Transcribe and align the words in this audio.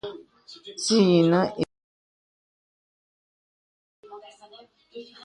Sì 0.83 0.95
yìnə 1.09 1.39
ìnə 1.61 1.71
fɔ̄gɔ̄. 4.37 4.61